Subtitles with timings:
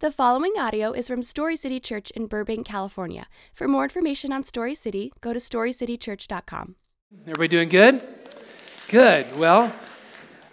[0.00, 3.28] The following audio is from Story City Church in Burbank, California.
[3.54, 6.74] For more information on Story City, go to storycitychurch.com.
[7.22, 8.06] Everybody doing good?
[8.88, 9.34] Good.
[9.38, 9.74] Well,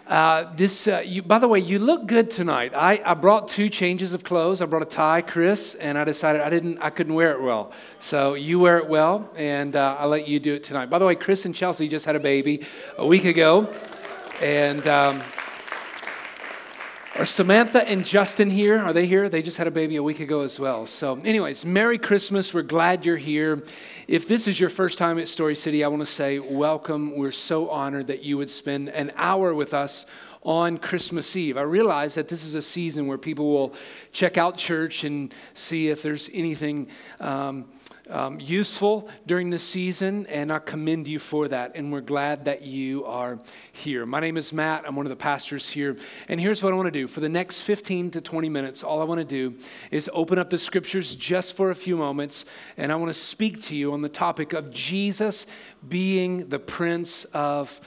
[0.06, 0.88] uh, this.
[0.88, 2.72] Uh, you, by the way, you look good tonight.
[2.74, 4.62] I, I brought two changes of clothes.
[4.62, 6.78] I brought a tie, Chris, and I decided I didn't.
[6.78, 7.70] I couldn't wear it well.
[7.98, 10.86] So you wear it well, and uh, I'll let you do it tonight.
[10.88, 12.64] By the way, Chris and Chelsea just had a baby
[12.96, 13.70] a week ago,
[14.40, 14.86] and.
[14.86, 15.20] Um,
[17.16, 18.78] are Samantha and Justin here?
[18.78, 19.28] Are they here?
[19.28, 20.84] They just had a baby a week ago as well.
[20.86, 22.52] So, anyways, Merry Christmas.
[22.52, 23.62] We're glad you're here.
[24.08, 27.16] If this is your first time at Story City, I want to say welcome.
[27.16, 30.06] We're so honored that you would spend an hour with us
[30.42, 31.56] on Christmas Eve.
[31.56, 33.74] I realize that this is a season where people will
[34.12, 36.88] check out church and see if there's anything.
[37.20, 37.66] Um,
[38.10, 41.72] um, useful during this season, and I commend you for that.
[41.74, 43.38] And we're glad that you are
[43.72, 44.04] here.
[44.04, 44.84] My name is Matt.
[44.86, 45.96] I'm one of the pastors here.
[46.28, 49.00] And here's what I want to do for the next 15 to 20 minutes, all
[49.00, 49.56] I want to do
[49.90, 52.44] is open up the scriptures just for a few moments,
[52.76, 55.46] and I want to speak to you on the topic of Jesus
[55.88, 57.80] being the Prince of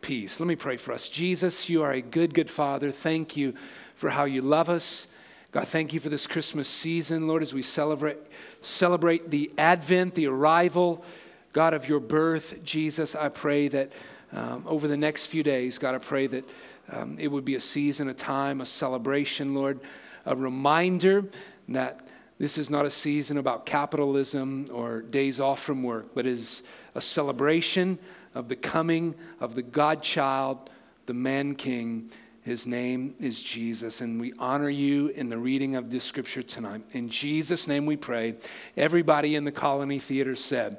[0.00, 0.38] Peace.
[0.38, 1.08] Let me pray for us.
[1.08, 2.90] Jesus, you are a good, good Father.
[2.90, 3.54] Thank you
[3.94, 5.08] for how you love us.
[5.54, 8.16] God, thank you for this Christmas season, Lord, as we celebrate,
[8.60, 11.04] celebrate the advent, the arrival,
[11.52, 12.64] God, of your birth.
[12.64, 13.92] Jesus, I pray that
[14.32, 16.44] um, over the next few days, God, I pray that
[16.90, 19.78] um, it would be a season, a time, a celebration, Lord,
[20.26, 21.24] a reminder
[21.68, 22.00] that
[22.36, 26.64] this is not a season about capitalism or days off from work, but is
[26.96, 28.00] a celebration
[28.34, 30.68] of the coming of the God child,
[31.06, 32.10] the man king
[32.44, 36.82] his name is Jesus, and we honor you in the reading of this scripture tonight.
[36.92, 38.34] In Jesus' name we pray.
[38.76, 40.76] Everybody in the Colony Theater said,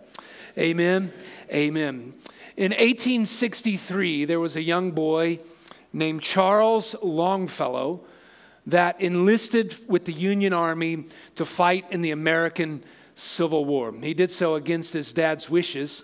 [0.60, 1.12] Amen.
[1.52, 2.14] Amen.
[2.56, 5.40] In 1863, there was a young boy
[5.92, 8.02] named Charles Longfellow
[8.68, 12.84] that enlisted with the Union Army to fight in the American
[13.16, 13.92] Civil War.
[13.92, 16.04] He did so against his dad's wishes.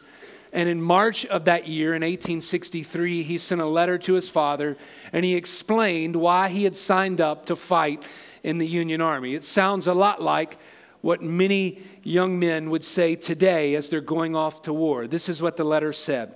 [0.54, 4.78] And in March of that year, in 1863, he sent a letter to his father
[5.14, 8.04] and he explained why he had signed up to fight
[8.44, 9.34] in the Union Army.
[9.34, 10.58] It sounds a lot like
[11.02, 15.08] what many young men would say today as they're going off to war.
[15.08, 16.36] This is what the letter said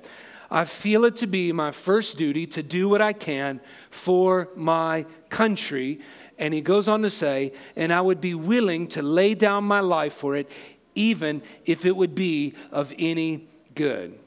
[0.50, 3.60] I feel it to be my first duty to do what I can
[3.90, 6.00] for my country.
[6.38, 9.80] And he goes on to say, and I would be willing to lay down my
[9.80, 10.52] life for it,
[10.94, 14.18] even if it would be of any good.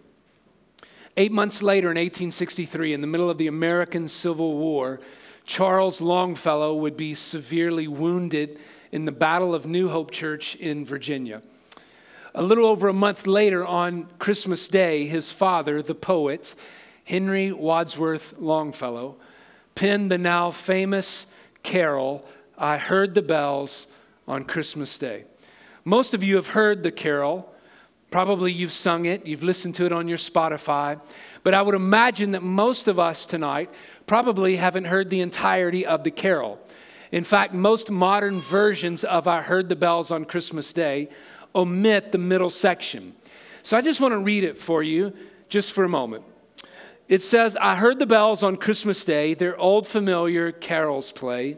[1.17, 5.01] Eight months later, in 1863, in the middle of the American Civil War,
[5.47, 8.61] Charles Longfellow would be severely wounded
[8.93, 11.43] in the Battle of New Hope Church in Virginia.
[12.35, 16.55] A little over a month later, on Christmas Day, his father, the poet,
[17.05, 19.17] Henry Wadsworth Longfellow,
[19.75, 21.27] penned the now famous
[21.63, 22.25] carol,
[22.57, 23.87] I Heard the Bells
[24.29, 25.25] on Christmas Day.
[25.85, 27.53] Most of you have heard the carol.
[28.11, 31.01] Probably you've sung it, you've listened to it on your Spotify,
[31.43, 33.71] but I would imagine that most of us tonight
[34.07, 36.59] probably haven't heard the entirety of the carol.
[37.13, 41.09] In fact, most modern versions of I Heard the Bells on Christmas Day
[41.55, 43.15] omit the middle section.
[43.63, 45.13] So I just want to read it for you
[45.51, 46.25] just for a moment.
[47.09, 51.57] It says, I heard the bells on Christmas Day, their old familiar carols play,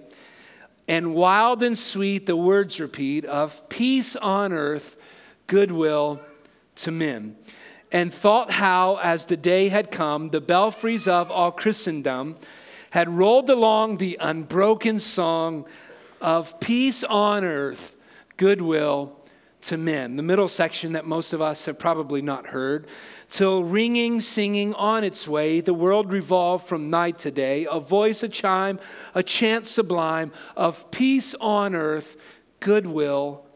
[0.86, 4.96] and wild and sweet the words repeat of peace on earth,
[5.48, 6.20] goodwill
[6.82, 7.36] to men,
[7.92, 12.36] and thought how, as the day had come, the belfries of all Christendom
[12.90, 15.64] had rolled along the unbroken song
[16.20, 17.96] of peace on earth,
[18.36, 19.16] goodwill
[19.62, 20.16] to men.
[20.16, 22.86] The middle section that most of us have probably not heard.
[23.28, 28.22] Till ringing, singing on its way, the world revolved from night to day, a voice,
[28.22, 28.80] a chime,
[29.14, 32.16] a chant sublime of peace on earth,
[32.58, 33.46] goodwill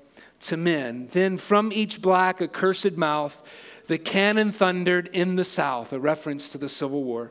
[0.44, 1.08] to men.
[1.12, 3.40] Then from each black, accursed mouth,
[3.86, 7.30] the cannon thundered in the south, a reference to the Civil War.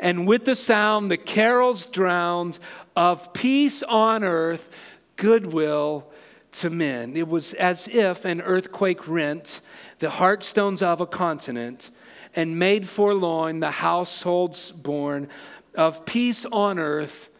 [0.00, 2.58] And with the sound, the carols drowned
[2.94, 4.70] of peace on earth,
[5.16, 6.06] goodwill
[6.52, 7.16] to men.
[7.16, 9.60] It was as if an earthquake rent
[9.98, 11.90] the heartstones of a continent
[12.34, 15.28] and made forlorn the households born
[15.74, 17.30] of peace on earth,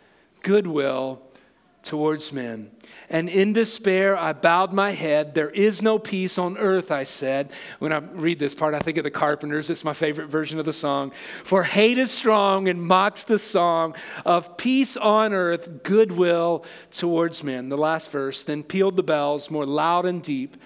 [0.42, 1.22] goodwill
[1.82, 2.70] towards men.
[3.10, 5.34] And in despair, I bowed my head.
[5.34, 7.52] There is no peace on earth, I said.
[7.78, 9.70] When I read this part, I think of the Carpenters.
[9.70, 11.12] It's my favorite version of the song.
[11.42, 13.94] For hate is strong and mocks the song
[14.26, 17.70] of peace on earth, goodwill towards men.
[17.70, 18.42] The last verse.
[18.42, 20.58] Then pealed the bells more loud and deep.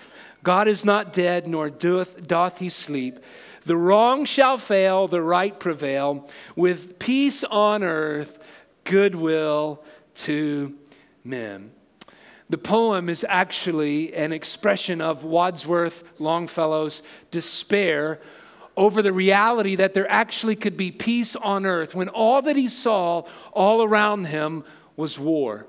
[0.43, 3.21] God is not dead, nor doth, doth he sleep.
[3.65, 6.29] The wrong shall fail, the right prevail.
[6.57, 8.41] With peace on earth,
[8.83, 9.85] goodwill
[10.15, 10.75] to
[11.25, 11.73] men.
[12.51, 18.21] The poem is actually an expression of Wadsworth Longfellow's despair
[18.77, 22.69] over the reality that there actually could be peace on earth when all that he
[22.69, 23.23] saw
[23.53, 24.65] all around him
[24.97, 25.67] was war.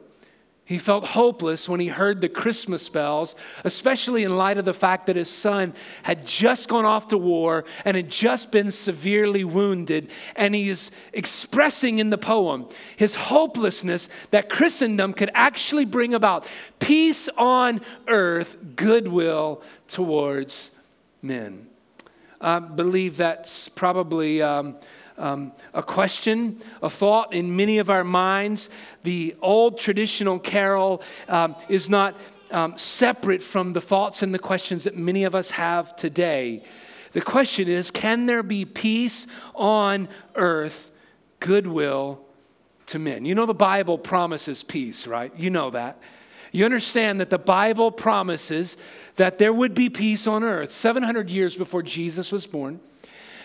[0.73, 5.05] He felt hopeless when he heard the Christmas bells, especially in light of the fact
[5.05, 10.09] that his son had just gone off to war and had just been severely wounded.
[10.35, 16.47] And he is expressing in the poem his hopelessness that Christendom could actually bring about
[16.79, 20.71] peace on earth, goodwill towards
[21.21, 21.67] men.
[22.41, 24.41] I believe that's probably.
[24.41, 24.77] Um,
[25.17, 28.69] um, a question, a thought in many of our minds.
[29.03, 32.15] The old traditional carol um, is not
[32.51, 36.63] um, separate from the thoughts and the questions that many of us have today.
[37.11, 40.91] The question is can there be peace on earth,
[41.39, 42.19] goodwill
[42.87, 43.25] to men?
[43.25, 45.31] You know, the Bible promises peace, right?
[45.37, 45.99] You know that.
[46.51, 48.77] You understand that the Bible promises
[49.15, 52.79] that there would be peace on earth 700 years before Jesus was born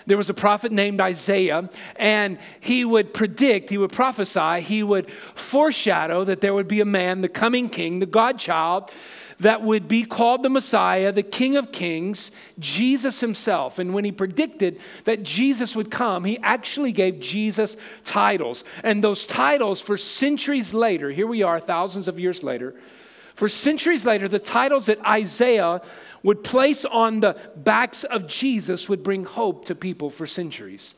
[0.09, 5.11] there was a prophet named Isaiah, and he would predict, he would prophesy, he would
[5.35, 8.91] foreshadow that there would be a man, the coming king, the God child,
[9.41, 13.79] that would be called the Messiah, the King of Kings, Jesus himself.
[13.79, 18.65] And when he predicted that Jesus would come, he actually gave Jesus titles.
[18.83, 22.75] And those titles, for centuries later, here we are, thousands of years later,
[23.39, 25.81] for centuries later, the titles that Isaiah
[26.25, 30.97] would place on the backs of Jesus would bring hope to people for centuries.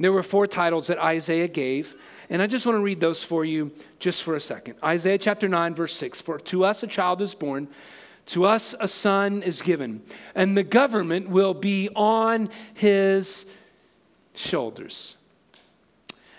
[0.00, 1.94] There were four titles that Isaiah gave,
[2.28, 3.70] and I just want to read those for you
[4.00, 4.78] just for a second.
[4.82, 7.68] Isaiah chapter 9, verse 6 For to us a child is born,
[8.26, 10.02] to us a son is given,
[10.34, 13.46] and the government will be on his
[14.34, 15.14] shoulders.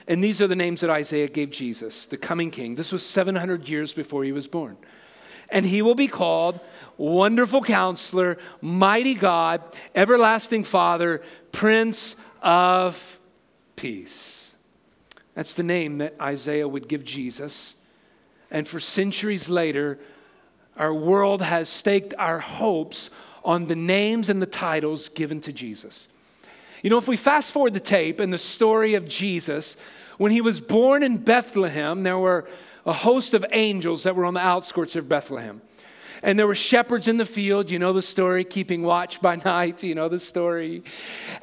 [0.10, 2.75] And these are the names that Isaiah gave Jesus, the coming king.
[2.75, 4.75] This was 700 years before he was born.
[5.51, 6.59] And he will be called
[6.98, 9.62] Wonderful Counselor, Mighty God,
[9.94, 11.21] Everlasting Father,
[11.51, 13.19] Prince of
[13.75, 14.56] Peace.
[15.33, 17.75] That's the name that Isaiah would give Jesus.
[18.50, 19.98] And for centuries later,
[20.77, 23.09] our world has staked our hopes
[23.44, 26.07] on the names and the titles given to Jesus.
[26.83, 29.77] You know, if we fast forward the tape and the story of Jesus,
[30.18, 32.47] when he was born in Bethlehem, there were
[32.86, 35.62] a host of angels that were on the outskirts of Bethlehem.
[36.24, 39.81] And there were shepherds in the field, you know the story, keeping watch by night,
[39.83, 40.83] you know the story.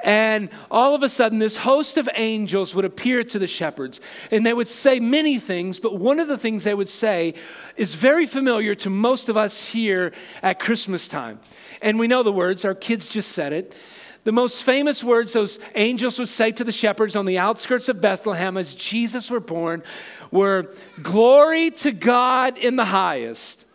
[0.03, 3.99] And all of a sudden, this host of angels would appear to the shepherds,
[4.31, 7.33] and they would say many things, but one of the things they would say
[7.75, 11.39] is very familiar to most of us here at Christmas time.
[11.81, 13.73] And we know the words, our kids just said it.
[14.23, 18.01] The most famous words those angels would say to the shepherds on the outskirts of
[18.01, 19.83] Bethlehem as Jesus were born
[20.31, 20.71] were
[21.01, 23.65] Glory to God in the highest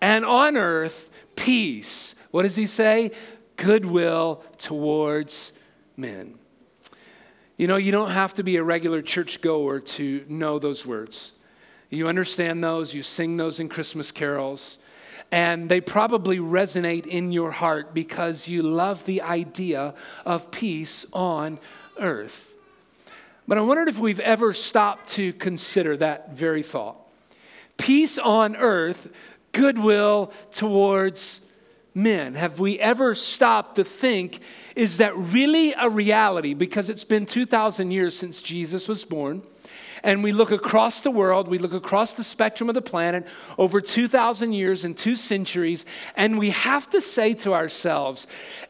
[0.00, 2.14] and on earth peace.
[2.30, 3.10] What does he say?
[3.56, 5.52] Goodwill towards
[5.96, 6.38] men.
[7.56, 11.32] You know, you don't have to be a regular church goer to know those words.
[11.90, 14.78] You understand those, you sing those in Christmas carols,
[15.30, 19.94] and they probably resonate in your heart because you love the idea
[20.24, 21.58] of peace on
[21.98, 22.52] earth.
[23.46, 26.96] But I wondered if we've ever stopped to consider that very thought.
[27.76, 29.08] Peace on earth
[29.52, 31.40] goodwill towards
[31.94, 32.34] men?
[32.34, 34.40] Have we ever stopped to think,
[34.76, 36.54] is that really a reality?
[36.54, 39.42] Because it's been 2,000 years since Jesus was born.
[40.08, 43.26] And we look across the world, we look across the spectrum of the planet
[43.58, 45.84] over 2,000 years and two centuries,
[46.16, 48.26] and we have to say to ourselves,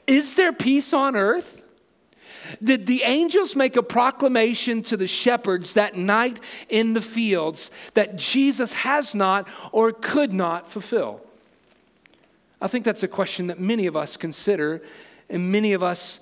[0.08, 1.62] is there peace on earth?
[2.60, 8.16] Did the angels make a proclamation to the shepherds that night in the fields that
[8.16, 11.20] Jesus has not or could not fulfill?
[12.60, 14.82] I think that's a question that many of us consider
[15.30, 16.18] and many of us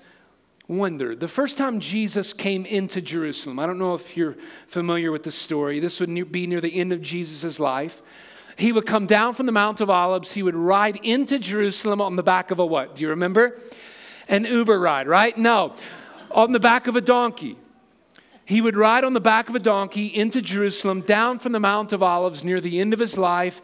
[0.68, 1.14] wonder.
[1.14, 5.30] The first time Jesus came into Jerusalem, I don't know if you're familiar with the
[5.30, 8.02] story, this would be near the end of Jesus' life.
[8.56, 12.16] He would come down from the Mount of Olives, he would ride into Jerusalem on
[12.16, 12.96] the back of a what?
[12.96, 13.58] Do you remember?
[14.28, 15.36] An Uber ride, right?
[15.36, 15.74] No
[16.30, 17.56] on the back of a donkey.
[18.44, 21.92] He would ride on the back of a donkey into Jerusalem, down from the Mount
[21.92, 23.60] of Olives near the end of his life.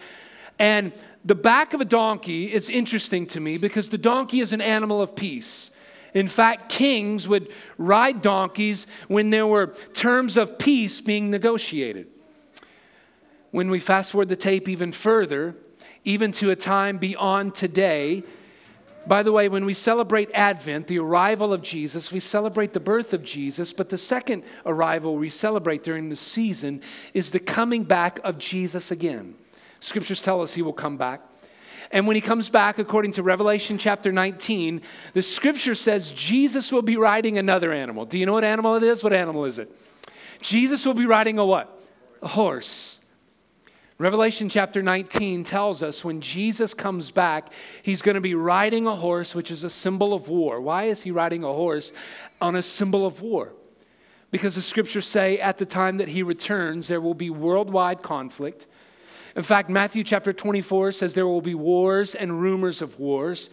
[0.59, 0.92] And
[1.25, 5.00] the back of a donkey is interesting to me because the donkey is an animal
[5.00, 5.71] of peace.
[6.14, 12.09] In fact, kings would ride donkeys when there were terms of peace being negotiated.
[13.50, 15.57] When we fast forward the tape even further,
[16.04, 18.25] even to a time beyond today,
[19.07, 23.12] by the way, when we celebrate Advent, the arrival of Jesus, we celebrate the birth
[23.12, 26.81] of Jesus, but the second arrival we celebrate during the season
[27.12, 29.35] is the coming back of Jesus again.
[29.81, 31.21] Scriptures tell us he will come back.
[31.92, 34.80] And when he comes back, according to Revelation chapter 19,
[35.12, 38.06] the scripture says Jesus will be riding another animal.
[38.06, 39.04] Do you know what animal it is?
[39.04, 39.70] What animal is it?
[40.40, 41.78] Jesus will be riding a what?
[42.22, 42.99] A horse.
[43.99, 48.96] Revelation chapter 19 tells us when Jesus comes back, he's going to be riding a
[48.96, 50.61] horse, which is a symbol of war.
[50.61, 51.92] Why is he riding a horse
[52.40, 53.52] on a symbol of war?
[54.30, 58.66] Because the scriptures say at the time that he returns, there will be worldwide conflict.
[59.34, 63.48] In fact, Matthew chapter 24 says there will be wars and rumors of wars.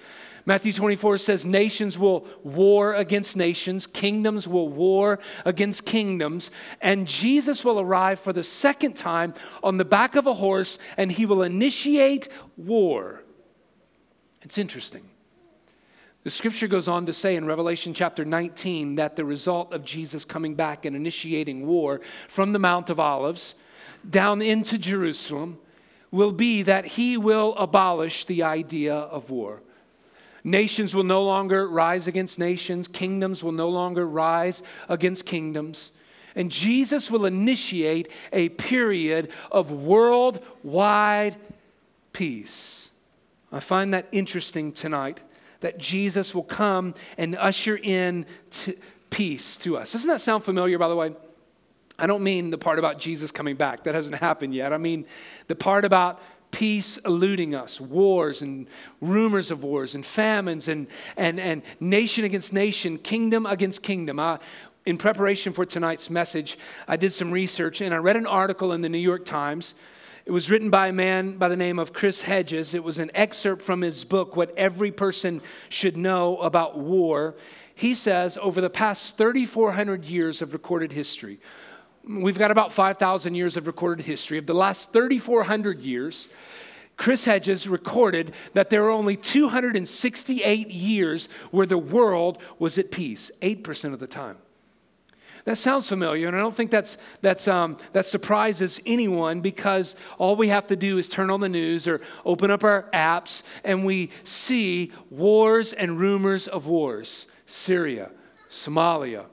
[0.46, 6.50] Matthew 24 says nations will war against nations, kingdoms will war against kingdoms,
[6.82, 9.34] and Jesus will arrive for the second time
[9.64, 13.22] on the back of a horse and he will initiate war.
[14.42, 15.10] It's interesting.
[16.24, 20.26] The scripture goes on to say in Revelation chapter 19 that the result of Jesus
[20.26, 23.56] coming back and initiating war from the Mount of Olives
[24.10, 25.60] down into Jerusalem
[26.12, 29.62] will be that he will abolish the idea of war.
[30.44, 35.92] Nations will no longer rise against nations, kingdoms will no longer rise against kingdoms.
[36.36, 41.36] And Jesus will initiate a period of worldwide
[42.14, 42.92] peace.
[43.52, 45.20] I find that interesting tonight
[45.60, 48.26] that Jesus will come and usher in
[49.10, 49.92] peace to us.
[49.92, 51.14] Doesn't that sound familiar, by the way?
[52.00, 53.84] I don't mean the part about Jesus coming back.
[53.84, 54.74] That hasn't happened yet.
[54.74, 55.06] I mean
[55.48, 58.68] the part about peace eluding us, wars and
[59.02, 64.20] rumors of wars and famines and, and, and nation against nation, kingdom against kingdom.
[64.20, 64.40] I,
[64.86, 68.82] in preparation for tonight's message, I did some research and I read an article in
[68.82, 69.76] the New York Times.
[70.26, 72.74] It was written by a man by the name of Chris Hedges.
[72.74, 77.36] It was an excerpt from his book, What Every Person Should Know About War.
[77.74, 81.40] He says, over the past 3,400 years of recorded history,
[82.10, 84.40] we've got about 5,000 years of recorded history.
[84.40, 86.28] Of the last 3,400 years,
[86.98, 93.32] Chris Hedges recorded that there were only 268 years where the world was at peace,
[93.42, 94.38] 8% of the time.
[95.46, 100.36] That sounds familiar, and I don't think that's, that's, um, that surprises anyone because all
[100.36, 103.86] we have to do is turn on the news or open up our apps and
[103.86, 108.12] we see wars and rumors of wars Syria,
[108.52, 109.26] Somalia,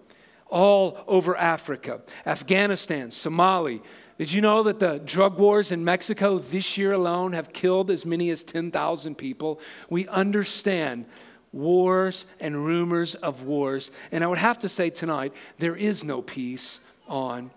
[0.49, 3.83] all over Africa, Afghanistan, Somalia.
[4.19, 8.07] Did you know that the drug wars in Mexico this year alone have killed as
[8.07, 9.61] many as 10,000 people?
[9.91, 11.05] We understand
[11.53, 13.91] wars and rumors of wars.
[14.11, 17.51] And I would have to say tonight, there is no peace on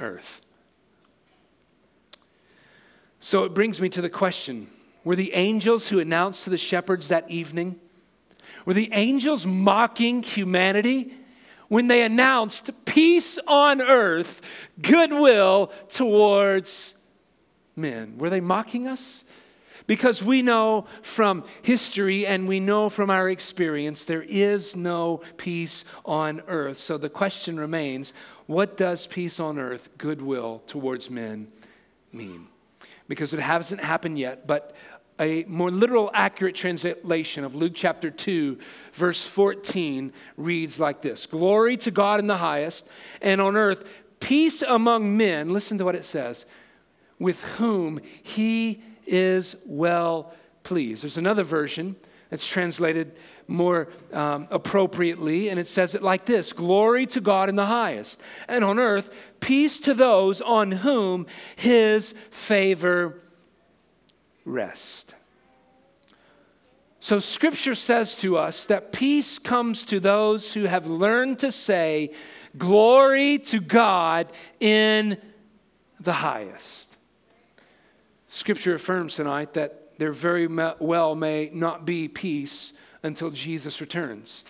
[0.00, 0.40] earth.
[3.20, 4.68] So it brings me to the question
[5.02, 7.78] were the angels who announced to the shepherds that evening,
[8.64, 11.14] were the angels mocking humanity?
[11.68, 14.40] When they announced peace on earth,
[14.80, 16.94] goodwill towards
[17.76, 18.18] men.
[18.18, 19.24] Were they mocking us?
[19.86, 25.84] Because we know from history and we know from our experience there is no peace
[26.06, 26.78] on earth.
[26.78, 28.14] So the question remains
[28.46, 31.48] what does peace on earth, goodwill towards men,
[32.12, 32.48] mean?
[33.08, 34.74] Because it hasn't happened yet, but
[35.20, 38.58] a more literal, accurate translation of Luke chapter 2,
[38.92, 42.86] verse 14 reads like this Glory to God in the highest,
[43.20, 43.88] and on earth,
[44.20, 45.52] peace among men.
[45.52, 46.46] Listen to what it says
[47.18, 51.02] with whom he is well pleased.
[51.02, 51.96] There's another version
[52.30, 53.16] that's translated
[53.46, 58.20] more um, appropriately, and it says it like this Glory to God in the highest,
[58.48, 63.20] and on earth, peace to those on whom his favor
[64.44, 65.14] rest.
[67.00, 72.12] So, scripture says to us that peace comes to those who have learned to say,
[72.56, 75.20] Glory to God in
[76.00, 76.96] the highest.
[78.28, 82.72] Scripture affirms tonight that there very well may not be peace
[83.02, 84.44] until Jesus returns.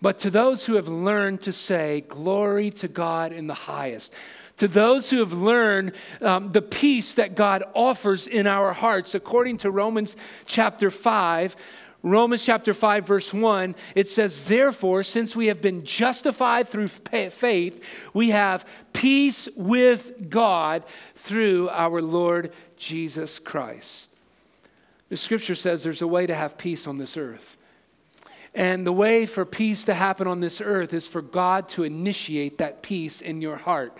[0.00, 4.12] But to those who have learned to say, Glory to God in the highest,
[4.58, 9.14] to those who have learned um, the peace that God offers in our hearts.
[9.14, 11.56] According to Romans chapter 5,
[12.02, 17.82] Romans chapter 5, verse 1, it says, Therefore, since we have been justified through faith,
[18.14, 20.84] we have peace with God
[21.16, 24.10] through our Lord Jesus Christ.
[25.08, 27.56] The scripture says there's a way to have peace on this earth.
[28.54, 32.58] And the way for peace to happen on this earth is for God to initiate
[32.58, 33.96] that peace in your heart.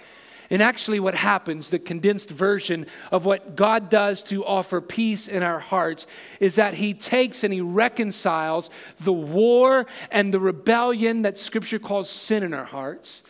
[0.50, 5.43] And actually, what happens, the condensed version of what God does to offer peace in
[5.43, 6.07] our hearts,
[6.40, 12.09] is that He takes and He reconciles the war and the rebellion that Scripture calls
[12.09, 13.23] sin in our hearts,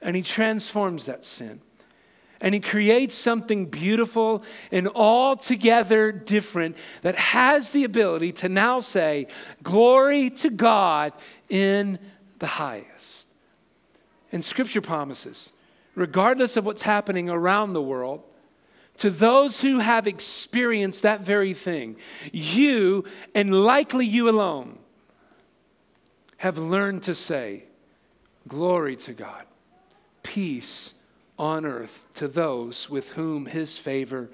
[0.00, 1.60] and He transforms that sin.
[2.42, 9.26] And he creates something beautiful and altogether different that has the ability to now say,
[9.62, 11.12] Glory to God
[11.50, 11.98] in
[12.38, 13.28] the highest.
[14.32, 15.52] And scripture promises,
[15.94, 18.22] regardless of what's happening around the world,
[18.98, 21.96] to those who have experienced that very thing,
[22.32, 23.04] you,
[23.34, 24.78] and likely you alone,
[26.38, 27.64] have learned to say,
[28.48, 29.44] Glory to God,
[30.22, 30.94] peace
[31.38, 34.30] on earth to those with whom his favor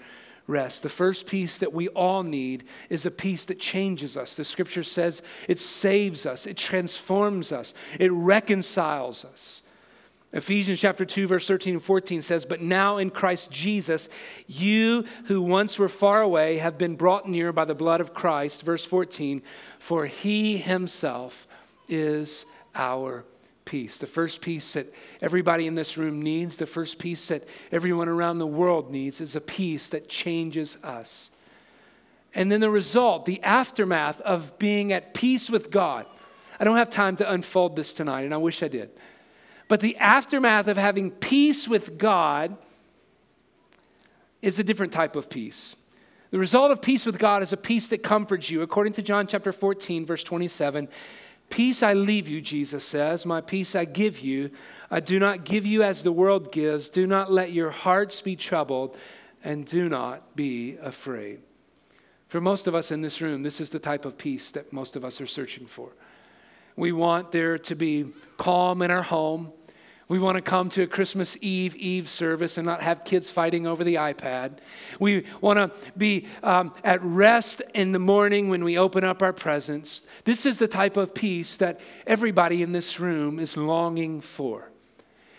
[0.46, 0.80] rests.
[0.80, 4.36] The first peace that we all need is a peace that changes us.
[4.36, 9.62] The scripture says it saves us, it transforms us, it reconciles us.
[10.36, 14.10] Ephesians chapter 2, verse 13 and 14 says, But now in Christ Jesus,
[14.46, 18.60] you who once were far away have been brought near by the blood of Christ.
[18.60, 19.40] Verse 14,
[19.78, 21.48] for he himself
[21.88, 23.24] is our
[23.64, 23.96] peace.
[23.96, 28.36] The first peace that everybody in this room needs, the first peace that everyone around
[28.36, 31.30] the world needs, is a peace that changes us.
[32.34, 36.04] And then the result, the aftermath of being at peace with God.
[36.60, 38.90] I don't have time to unfold this tonight, and I wish I did.
[39.68, 42.56] But the aftermath of having peace with God
[44.42, 45.74] is a different type of peace.
[46.30, 48.62] The result of peace with God is a peace that comforts you.
[48.62, 50.88] According to John chapter 14, verse 27,
[51.48, 53.24] Peace I leave you, Jesus says.
[53.24, 54.50] My peace I give you.
[54.90, 56.88] I do not give you as the world gives.
[56.88, 58.96] Do not let your hearts be troubled,
[59.44, 61.40] and do not be afraid.
[62.28, 64.96] For most of us in this room, this is the type of peace that most
[64.96, 65.90] of us are searching for.
[66.74, 68.06] We want there to be
[68.36, 69.52] calm in our home.
[70.08, 73.66] We want to come to a Christmas Eve Eve service and not have kids fighting
[73.66, 74.58] over the iPad.
[75.00, 79.32] We want to be um, at rest in the morning when we open up our
[79.32, 80.02] presents.
[80.24, 84.70] This is the type of peace that everybody in this room is longing for.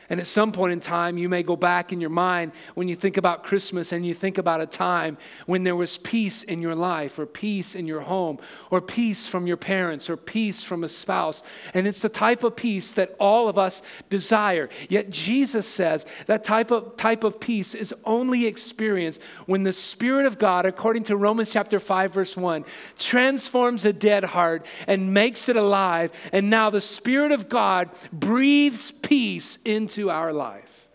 [0.09, 2.95] And at some point in time, you may go back in your mind when you
[2.95, 6.75] think about Christmas and you think about a time when there was peace in your
[6.75, 8.39] life, or peace in your home,
[8.71, 11.43] or peace from your parents, or peace from a spouse.
[11.73, 14.69] And it's the type of peace that all of us desire.
[14.87, 20.25] Yet Jesus says that type of, type of peace is only experienced when the Spirit
[20.25, 22.63] of God, according to Romans chapter 5, verse 1,
[22.97, 26.11] transforms a dead heart and makes it alive.
[26.31, 30.89] And now the Spirit of God breathes peace into our life.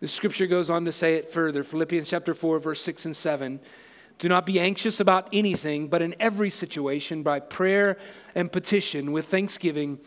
[0.00, 3.58] The scripture goes on to say it further Philippians chapter 4, verse 6 and 7.
[4.18, 7.96] Do not be anxious about anything, but in every situation, by prayer
[8.34, 9.98] and petition, with thanksgiving,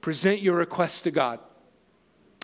[0.00, 1.38] present your requests to God.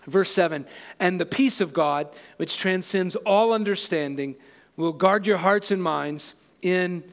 [0.06, 0.66] Verse 7
[0.98, 4.36] And the peace of God, which transcends all understanding,
[4.76, 7.04] will guard your hearts and minds in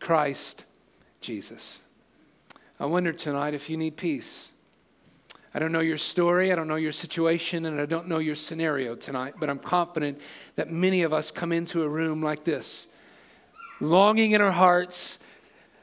[0.00, 0.64] Christ
[1.20, 1.80] Jesus.
[2.80, 4.52] I wonder tonight if you need peace.
[5.56, 8.34] I don't know your story, I don't know your situation, and I don't know your
[8.34, 10.20] scenario tonight, but I'm confident
[10.56, 12.86] that many of us come into a room like this,
[13.80, 15.18] longing in our hearts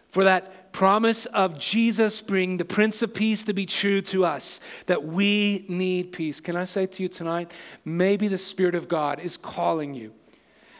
[0.09, 4.59] for that promise of Jesus bringing the Prince of Peace to be true to us,
[4.85, 6.39] that we need peace.
[6.39, 7.51] Can I say to you tonight,
[7.83, 10.13] maybe the Spirit of God is calling you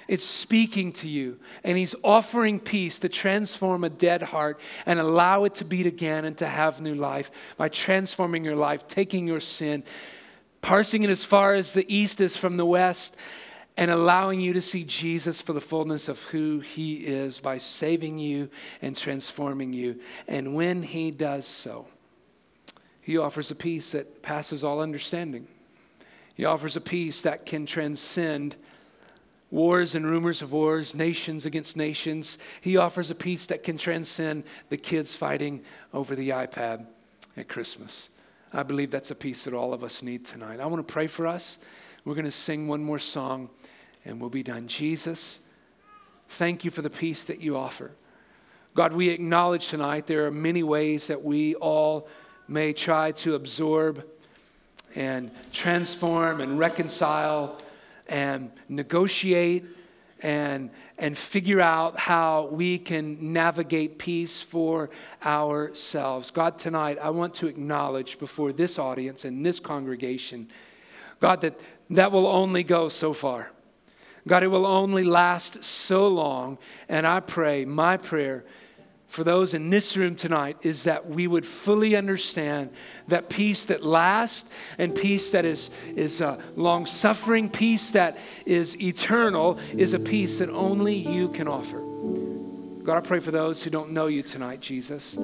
[0.07, 5.45] it's speaking to you, and He's offering peace to transform a dead heart and allow
[5.45, 9.39] it to beat again and to have new life by transforming your life, taking your
[9.39, 9.83] sin,
[10.61, 13.15] parsing it as far as the east is from the west,
[13.75, 18.19] and allowing you to see Jesus for the fullness of who He is by saving
[18.19, 18.49] you
[18.81, 19.99] and transforming you.
[20.27, 21.87] And when He does so,
[23.01, 25.47] He offers a peace that passes all understanding.
[26.35, 28.55] He offers a peace that can transcend
[29.53, 32.39] wars and rumors of wars, nations against nations.
[32.59, 35.61] He offers a peace that can transcend the kids fighting
[35.93, 36.87] over the iPad
[37.37, 38.09] at Christmas.
[38.51, 40.59] I believe that's a peace that all of us need tonight.
[40.59, 41.59] I want to pray for us.
[42.03, 43.51] We're going to sing one more song
[44.05, 44.67] and we'll be done.
[44.67, 45.39] Jesus,
[46.29, 47.91] thank you for the peace that you offer.
[48.73, 52.07] God, we acknowledge tonight there are many ways that we all
[52.47, 54.03] may try to absorb
[54.95, 57.59] and transform and reconcile
[58.07, 59.65] and negotiate
[60.21, 64.89] and, and figure out how we can navigate peace for
[65.23, 66.31] ourselves.
[66.31, 70.49] God, tonight, I want to acknowledge before this audience and this congregation,
[71.19, 73.51] God, that that will only go so far.
[74.27, 76.57] God, it will only last so long.
[76.87, 78.45] And I pray, my prayer
[79.13, 82.71] for those in this room tonight is that we would fully understand
[83.09, 84.49] that peace that lasts
[84.79, 86.19] and peace that is, is
[86.55, 91.77] long suffering, peace that is eternal, is a peace that only you can offer.
[92.83, 95.15] God, I pray for those who don't know you tonight, Jesus.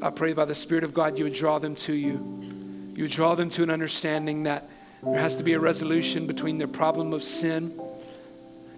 [0.00, 2.12] I pray by the Spirit of God you would draw them to you.
[2.94, 4.70] You would draw them to an understanding that
[5.02, 7.78] There has to be a resolution between their problem of sin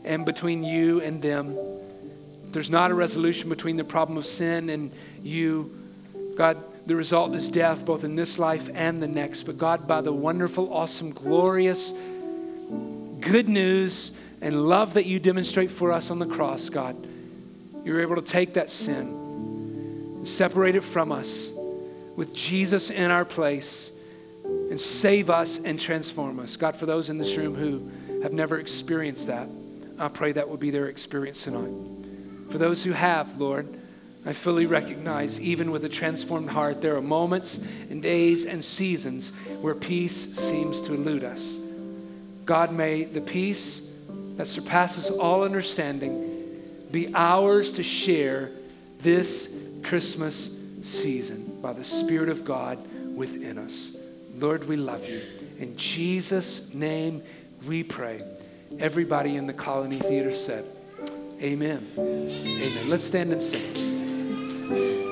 [0.05, 1.57] and between you and them.
[2.53, 5.79] There's not a resolution between the problem of sin and you,
[6.37, 9.45] God, the result is death, both in this life and the next.
[9.45, 11.93] But God, by the wonderful, awesome, glorious,
[13.21, 16.97] good news and love that you demonstrate for us on the cross, God,
[17.85, 21.51] you're able to take that sin and separate it from us
[22.17, 23.93] with Jesus in our place
[24.45, 26.57] and save us and transform us.
[26.57, 29.49] God, for those in this room who have never experienced that,
[29.99, 31.73] I pray that will be their experience tonight.
[32.51, 33.69] For those who have, Lord,
[34.25, 37.59] I fully recognize, even with a transformed heart, there are moments
[37.91, 41.59] and days and seasons where peace seems to elude us.
[42.45, 43.83] God, may the peace
[44.37, 46.29] that surpasses all understanding
[46.91, 48.51] be ours to share
[49.01, 49.53] this
[49.83, 50.51] Christmas
[50.83, 52.79] season by the Spirit of God
[53.17, 53.93] within us.
[54.37, 55.21] Lord, we love you.
[55.59, 57.23] In Jesus' name
[57.67, 58.23] we pray.
[58.79, 60.65] Everybody in the Colony Theater said,
[61.43, 61.91] Amen.
[61.99, 62.89] Amen.
[62.89, 65.12] Let's stand and sing.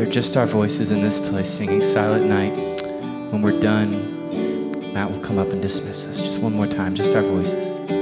[0.00, 2.54] together, just our voices in this place, singing Silent Night.
[3.30, 6.18] When we're done, Matt will come up and dismiss us.
[6.20, 7.99] Just one more time, just our voices.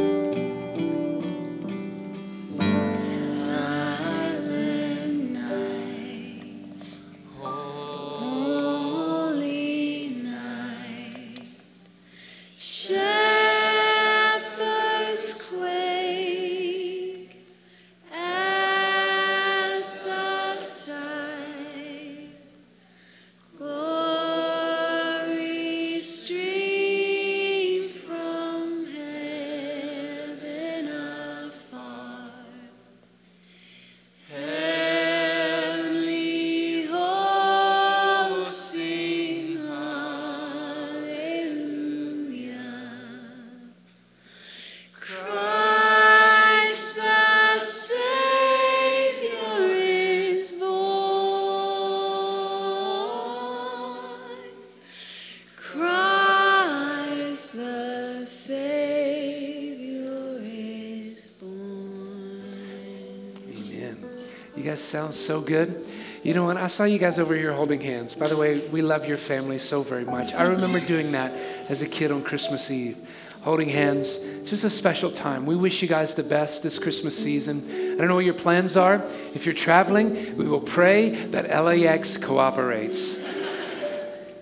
[64.78, 65.84] Guys sound so good.
[66.22, 66.56] You know what?
[66.56, 68.14] I saw you guys over here holding hands.
[68.14, 70.32] By the way, we love your family so very much.
[70.34, 71.32] I remember doing that
[71.68, 72.96] as a kid on Christmas Eve,
[73.42, 74.18] holding hands.
[74.44, 75.46] Just a special time.
[75.46, 77.64] We wish you guys the best this Christmas season.
[77.68, 79.04] I don't know what your plans are.
[79.34, 83.18] If you're traveling, we will pray that LAX cooperates.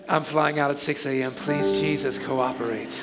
[0.06, 1.32] I'm flying out at 6 a.m.
[1.32, 3.02] Please, Jesus, cooperate.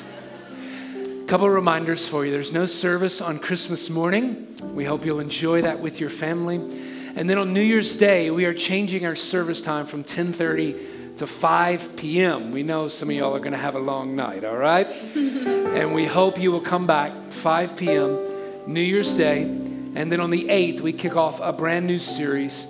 [1.26, 2.30] Couple reminders for you.
[2.30, 4.46] There's no service on Christmas morning.
[4.74, 6.93] We hope you'll enjoy that with your family.
[7.16, 11.26] And then on New Year's Day, we are changing our service time from 10:30 to
[11.26, 12.50] 5 p.m.
[12.50, 14.86] We know some of y'all are going to have a long night, all right?
[15.14, 18.18] and we hope you will come back 5 p.m.
[18.66, 19.42] New Year's Day.
[19.42, 22.66] And then on the 8th, we kick off a brand new series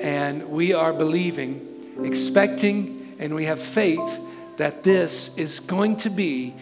[0.00, 4.20] and we are believing, expecting, and we have faith
[4.58, 6.54] that this is going to be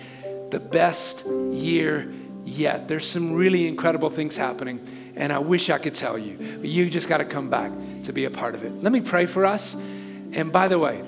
[0.51, 2.11] the best year
[2.47, 2.89] yet.
[2.89, 4.81] There's some really incredible things happening,
[5.17, 7.73] and I wish I could tell you, but you just got to come back
[8.05, 8.83] to be a part of it.
[8.83, 9.75] Let me pray for us.
[9.75, 11.03] And by the way,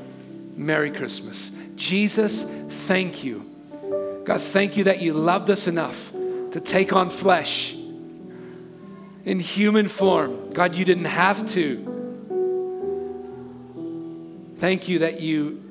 [0.56, 1.50] Merry Christmas.
[1.76, 2.44] Jesus,
[2.86, 3.44] thank you.
[4.24, 6.10] God, thank you that you loved us enough
[6.52, 7.74] to take on flesh
[9.24, 10.52] in human form.
[10.52, 11.94] God, you didn't have to.
[14.56, 15.62] Thank you that you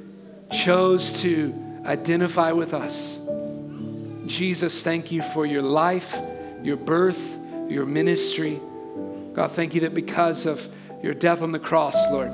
[0.52, 1.54] chose to
[1.86, 3.20] identify with us.
[4.28, 6.16] Jesus, thank you for your life,
[6.62, 8.60] your birth, your ministry.
[9.34, 10.68] God, thank you that because of
[11.02, 12.32] your death on the cross, Lord,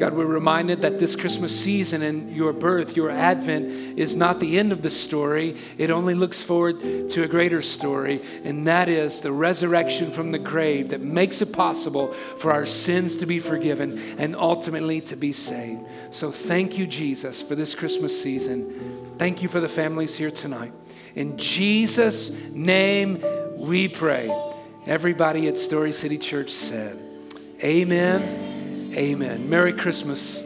[0.00, 4.58] God, we're reminded that this Christmas season and your birth, your advent, is not the
[4.58, 5.58] end of the story.
[5.76, 10.38] It only looks forward to a greater story, and that is the resurrection from the
[10.38, 15.32] grave that makes it possible for our sins to be forgiven and ultimately to be
[15.32, 15.82] saved.
[16.12, 19.16] So thank you, Jesus, for this Christmas season.
[19.18, 20.72] Thank you for the families here tonight.
[21.14, 23.22] In Jesus' name
[23.60, 24.34] we pray.
[24.86, 26.98] Everybody at Story City Church said,
[27.62, 28.92] Amen.
[28.96, 29.50] Amen.
[29.50, 30.42] Merry Christmas.